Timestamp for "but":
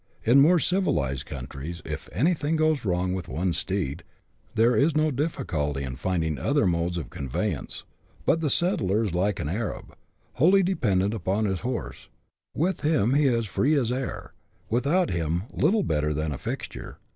8.25-8.41